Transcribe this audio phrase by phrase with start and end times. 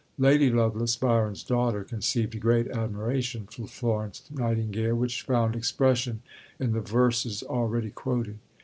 [0.17, 6.23] Lady Lovelace, Byron's daughter, conceived a great admiration for Florence Nightingale, which found expression
[6.59, 8.39] in the verses already quoted.